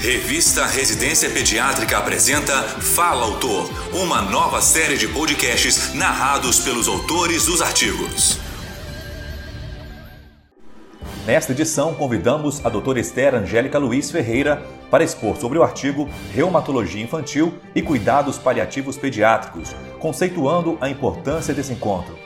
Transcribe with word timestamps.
Revista 0.00 0.66
Residência 0.66 1.30
Pediátrica 1.30 1.96
apresenta 1.96 2.62
Fala 2.62 3.24
Autor, 3.24 3.68
uma 3.94 4.20
nova 4.20 4.60
série 4.60 4.98
de 4.98 5.08
podcasts 5.08 5.94
narrados 5.94 6.60
pelos 6.60 6.86
autores 6.86 7.46
dos 7.46 7.62
artigos. 7.62 8.38
Nesta 11.26 11.52
edição, 11.52 11.94
convidamos 11.94 12.64
a 12.64 12.68
doutora 12.68 13.00
Esther 13.00 13.34
Angélica 13.34 13.78
Luiz 13.78 14.10
Ferreira 14.10 14.62
para 14.90 15.02
expor 15.02 15.36
sobre 15.38 15.58
o 15.58 15.62
artigo 15.62 16.08
Reumatologia 16.32 17.02
Infantil 17.02 17.54
e 17.74 17.80
Cuidados 17.80 18.38
Paliativos 18.38 18.98
Pediátricos, 18.98 19.74
conceituando 19.98 20.76
a 20.80 20.90
importância 20.90 21.54
desse 21.54 21.72
encontro. 21.72 22.25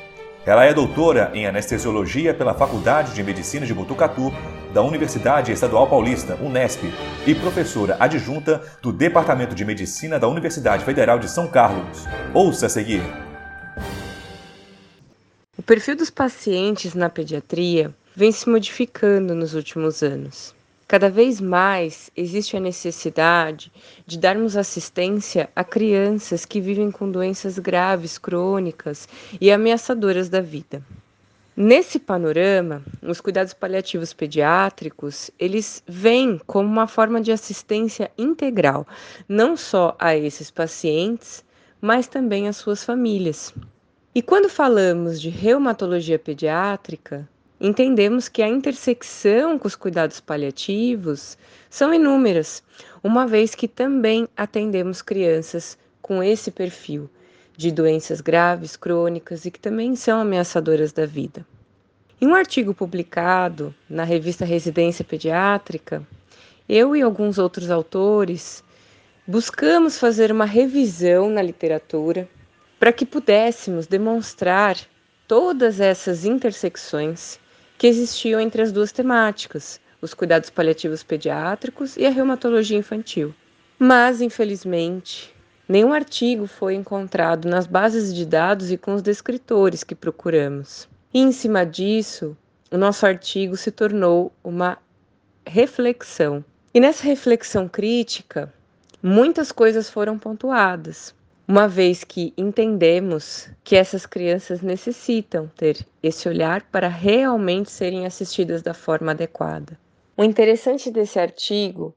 Ela 0.51 0.65
é 0.65 0.75
doutora 0.75 1.31
em 1.33 1.47
anestesiologia 1.47 2.35
pela 2.35 2.53
Faculdade 2.53 3.15
de 3.15 3.23
Medicina 3.23 3.65
de 3.65 3.73
Botucatu, 3.73 4.33
da 4.75 4.83
Universidade 4.83 5.53
Estadual 5.53 5.89
Paulista, 5.89 6.35
Unesp, 6.43 6.83
e 7.25 7.37
professora 7.37 7.97
adjunta 8.01 8.61
do 8.83 8.93
Departamento 8.93 9.55
de 9.55 9.65
Medicina 9.65 10.19
da 10.19 10.27
Universidade 10.27 10.85
Federal 10.85 11.21
de 11.21 11.31
São 11.31 11.47
Carlos. 11.47 12.05
Ouça 12.35 12.67
a 12.67 12.69
seguir. 12.69 13.01
O 15.57 15.63
perfil 15.63 15.95
dos 15.95 16.11
pacientes 16.11 16.95
na 16.95 17.09
pediatria 17.09 17.95
vem 18.17 18.33
se 18.33 18.49
modificando 18.49 19.37
nos 19.37 19.55
últimos 19.55 20.03
anos. 20.03 20.53
Cada 20.91 21.09
vez 21.09 21.41
mais 21.41 22.11
existe 22.17 22.57
a 22.57 22.61
necessidade 22.61 23.71
de 24.05 24.19
darmos 24.19 24.57
assistência 24.57 25.49
a 25.55 25.63
crianças 25.63 26.45
que 26.45 26.61
vivem 26.61 26.91
com 26.91 27.09
doenças 27.09 27.61
graves, 27.61 28.19
crônicas 28.19 29.09
e 29.41 29.53
ameaçadoras 29.53 30.29
da 30.29 30.41
vida. 30.41 30.83
Nesse 31.57 32.01
panorama, 32.01 32.83
os 33.03 33.21
cuidados 33.21 33.55
paliativos 33.55 34.13
pediátricos, 34.13 35.31
eles 35.39 35.81
vêm 35.87 36.41
como 36.45 36.69
uma 36.69 36.89
forma 36.89 37.21
de 37.21 37.31
assistência 37.31 38.11
integral, 38.19 38.85
não 39.29 39.57
só 39.57 39.95
a 39.97 40.17
esses 40.17 40.51
pacientes, 40.51 41.45
mas 41.81 42.09
também 42.09 42.49
às 42.49 42.57
suas 42.57 42.83
famílias. 42.83 43.55
E 44.13 44.21
quando 44.21 44.49
falamos 44.49 45.21
de 45.21 45.29
reumatologia 45.29 46.19
pediátrica, 46.19 47.29
entendemos 47.61 48.27
que 48.29 48.43
a 48.43 48.49
intersecção 48.49 49.59
com 49.59 49.69
os 49.69 49.77
cuidados 49.77 50.19
paliativos 50.19 51.37
são 51.69 51.93
inúmeras, 51.93 52.63
uma 53.05 53.27
vez 53.27 53.55
que 53.55 53.69
também 53.69 54.27
atendemos 54.35 55.03
crianças 55.03 55.77
com 56.01 56.23
esse 56.23 56.51
perfil 56.51 57.11
de 57.57 57.71
doenças 57.71 58.23
graves, 58.23 58.77
crônicas 58.77 59.45
e 59.45 59.51
que 59.51 59.61
também 59.61 59.95
são 59.95 60.19
ameaçadoras 60.19 60.93
da 60.93 61.05
vida. 61.05 61.47
Em 62.19 62.27
um 62.27 62.35
artigo 62.35 62.73
publicado 62.73 63.75
na 63.89 64.05
revista 64.05 64.45
Residência 64.45 65.05
Pediátrica, 65.05 66.07
eu 66.67 66.97
e 66.97 67.03
alguns 67.03 67.39
outros 67.39 67.71
autores 67.71 68.65
buscamos 69.27 69.99
fazer 69.99 70.33
uma 70.33 70.47
revisão 70.47 71.29
na 71.29 71.43
literatura 71.43 72.27
para 72.79 72.93
que 72.93 73.05
pudéssemos 73.05 73.87
demonstrar 73.87 74.79
todas 75.29 75.81
essas 75.81 76.25
intersecções 76.25 77.39
que 77.81 77.87
existiam 77.87 78.39
entre 78.39 78.61
as 78.61 78.71
duas 78.71 78.93
temáticas, 78.93 79.81
os 80.03 80.13
cuidados 80.13 80.51
paliativos 80.51 81.03
pediátricos 81.03 81.97
e 81.97 82.05
a 82.05 82.11
reumatologia 82.11 82.77
infantil. 82.77 83.35
Mas, 83.79 84.21
infelizmente, 84.21 85.35
nenhum 85.67 85.91
artigo 85.91 86.47
foi 86.47 86.75
encontrado 86.75 87.49
nas 87.49 87.67
bases 87.67 88.15
de 88.15 88.27
dados 88.27 88.71
e 88.71 88.77
com 88.77 88.93
os 88.93 89.01
descritores 89.01 89.83
que 89.83 89.95
procuramos. 89.95 90.87
E, 91.15 91.21
em 91.21 91.33
cima 91.33 91.65
disso, 91.65 92.37
o 92.71 92.77
nosso 92.77 93.07
artigo 93.07 93.57
se 93.57 93.71
tornou 93.71 94.31
uma 94.45 94.77
reflexão. 95.47 96.45
E 96.75 96.81
nessa 96.81 97.05
reflexão 97.05 97.67
crítica, 97.67 98.53
muitas 99.03 99.51
coisas 99.51 99.89
foram 99.89 100.19
pontuadas 100.19 101.15
uma 101.51 101.67
vez 101.67 102.05
que 102.05 102.33
entendemos 102.39 103.51
que 103.65 103.75
essas 103.75 104.07
crianças 104.07 104.63
necessitam 104.63 105.49
ter 105.57 105.85
esse 106.01 106.29
olhar 106.29 106.63
para 106.71 106.87
realmente 106.87 107.73
serem 107.73 108.07
assistidas 108.07 108.63
da 108.63 108.73
forma 108.73 109.11
adequada. 109.11 109.77
O 110.17 110.23
interessante 110.23 110.93
desse 110.93 111.19
artigo 111.19 111.93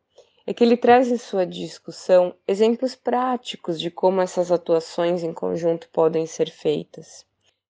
é 0.47 0.55
que 0.55 0.63
ele 0.63 0.75
traz 0.75 1.11
em 1.11 1.19
sua 1.19 1.45
discussão 1.45 2.33
exemplos 2.47 2.95
práticos 2.95 3.79
de 3.79 3.91
como 3.91 4.21
essas 4.21 4.51
atuações 4.51 5.21
em 5.21 5.31
conjunto 5.31 5.87
podem 5.93 6.25
ser 6.25 6.49
feitas. 6.49 7.23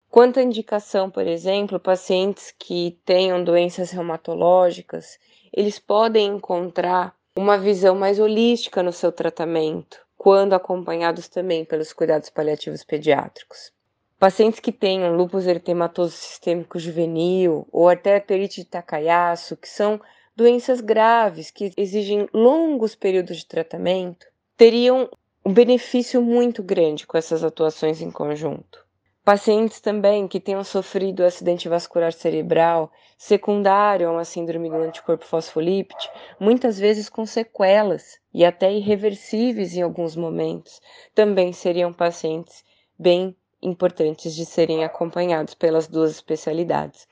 Quanto 0.09 0.39
à 0.39 0.41
indicação, 0.41 1.11
por 1.11 1.27
exemplo, 1.27 1.81
pacientes 1.81 2.55
que 2.57 2.97
tenham 3.03 3.43
doenças 3.43 3.91
reumatológicas, 3.91 5.19
eles 5.51 5.79
podem 5.79 6.27
encontrar 6.37 7.13
uma 7.35 7.57
visão 7.57 7.93
mais 7.93 8.19
holística 8.19 8.81
no 8.81 8.93
seu 8.93 9.11
tratamento, 9.11 9.99
quando 10.23 10.53
acompanhados 10.53 11.27
também 11.27 11.65
pelos 11.65 11.91
cuidados 11.91 12.29
paliativos 12.29 12.81
pediátricos. 12.81 13.73
Pacientes 14.17 14.61
que 14.61 14.71
tenham 14.71 15.17
lúpus 15.17 15.45
eritematoso 15.45 16.13
sistêmico 16.13 16.79
juvenil 16.79 17.67
ou 17.73 17.89
arterite 17.89 18.61
de 18.61 18.69
Takayasu, 18.69 19.57
que 19.57 19.67
são 19.67 19.99
doenças 20.33 20.79
graves 20.79 21.51
que 21.51 21.73
exigem 21.75 22.29
longos 22.33 22.95
períodos 22.95 23.39
de 23.39 23.45
tratamento, 23.45 24.25
teriam 24.55 25.09
um 25.45 25.51
benefício 25.51 26.21
muito 26.21 26.63
grande 26.63 27.05
com 27.05 27.17
essas 27.17 27.43
atuações 27.43 28.01
em 28.01 28.09
conjunto. 28.09 28.82
Pacientes 29.25 29.79
também 29.79 30.27
que 30.27 30.37
tenham 30.37 30.65
sofrido 30.65 31.23
acidente 31.23 31.69
vascular 31.69 32.11
cerebral 32.11 32.91
secundário 33.17 34.09
a 34.09 34.11
uma 34.11 34.25
síndrome 34.25 34.69
do 34.69 34.75
anticorpo 34.75 35.25
fosfolípide, 35.25 36.11
muitas 36.37 36.77
vezes 36.77 37.07
com 37.07 37.25
sequelas 37.25 38.19
e 38.33 38.43
até 38.43 38.73
irreversíveis 38.73 39.77
em 39.77 39.81
alguns 39.81 40.17
momentos, 40.17 40.81
também 41.15 41.53
seriam 41.53 41.93
pacientes 41.93 42.65
bem 42.99 43.33
importantes 43.61 44.35
de 44.35 44.45
serem 44.45 44.83
acompanhados 44.83 45.53
pelas 45.53 45.87
duas 45.87 46.11
especialidades. 46.11 47.07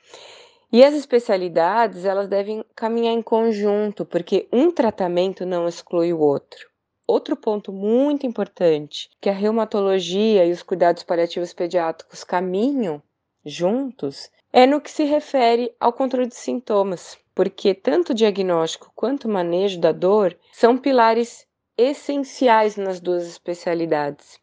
E 0.70 0.84
as 0.84 0.92
especialidades, 0.92 2.04
elas 2.04 2.28
devem 2.28 2.62
caminhar 2.76 3.14
em 3.14 3.22
conjunto, 3.22 4.04
porque 4.04 4.46
um 4.52 4.70
tratamento 4.70 5.46
não 5.46 5.66
exclui 5.66 6.12
o 6.12 6.20
outro. 6.20 6.71
Outro 7.14 7.36
ponto 7.36 7.70
muito 7.74 8.26
importante 8.26 9.10
que 9.20 9.28
a 9.28 9.34
reumatologia 9.34 10.46
e 10.46 10.50
os 10.50 10.62
cuidados 10.62 11.02
paliativos 11.02 11.52
pediátricos 11.52 12.24
caminham 12.24 13.02
juntos 13.44 14.30
é 14.50 14.66
no 14.66 14.80
que 14.80 14.90
se 14.90 15.04
refere 15.04 15.76
ao 15.78 15.92
controle 15.92 16.26
de 16.26 16.34
sintomas, 16.34 17.18
porque 17.34 17.74
tanto 17.74 18.12
o 18.12 18.14
diagnóstico 18.14 18.90
quanto 18.94 19.28
o 19.28 19.30
manejo 19.30 19.78
da 19.78 19.92
dor 19.92 20.34
são 20.54 20.78
pilares 20.78 21.46
essenciais 21.76 22.76
nas 22.76 22.98
duas 22.98 23.26
especialidades. 23.26 24.40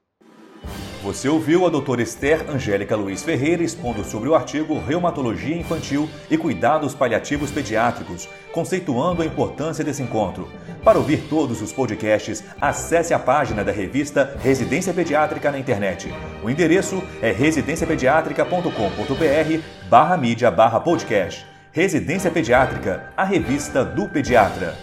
Você 1.02 1.30
ouviu 1.30 1.66
a 1.66 1.70
doutora 1.70 2.02
Esther 2.02 2.50
Angélica 2.50 2.94
Luiz 2.94 3.24
Ferreira 3.24 3.64
expondo 3.64 4.04
sobre 4.04 4.28
o 4.28 4.36
artigo 4.36 4.78
Reumatologia 4.86 5.56
Infantil 5.56 6.10
e 6.30 6.38
Cuidados 6.38 6.94
Paliativos 6.94 7.52
Pediátricos, 7.52 8.28
conceituando 8.52 9.22
a 9.22 9.26
importância 9.26 9.82
desse 9.82 10.04
encontro. 10.04 10.50
Para 10.84 10.98
ouvir 10.98 11.22
todos 11.30 11.62
os 11.62 11.72
podcasts, 11.72 12.44
acesse 12.60 13.14
a 13.14 13.20
página 13.20 13.64
da 13.64 13.72
revista 13.72 14.38
Residência 14.42 14.94
Pediátrica 14.94 15.50
na 15.52 15.60
internet. 15.60 16.14
O 16.44 16.50
endereço 16.50 17.02
é 17.22 17.31
residenciapediatrica.com.br 17.31 19.64
barra 19.90 20.18
mídia 20.18 20.52
barra 20.52 20.81
podcast. 20.81 21.46
Residência 21.72 22.30
Pediátrica, 22.30 23.14
a 23.16 23.24
revista 23.24 23.86
do 23.86 24.10
pediatra. 24.10 24.78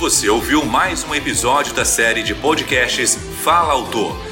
Você 0.00 0.28
ouviu 0.28 0.64
mais 0.64 1.04
um 1.04 1.14
episódio 1.14 1.72
da 1.72 1.84
série 1.84 2.24
de 2.24 2.34
podcasts 2.34 3.14
Fala 3.14 3.74
Autor 3.74 4.31